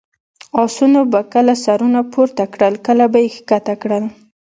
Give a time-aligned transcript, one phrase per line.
[0.63, 4.03] اسونو به کله سرونه پورته کړل، کله به یې کښته کړل.